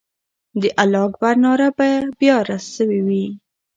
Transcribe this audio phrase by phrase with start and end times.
[0.61, 1.89] د الله اکبر ناره به
[2.19, 2.37] بیا
[2.75, 3.25] سوې وي.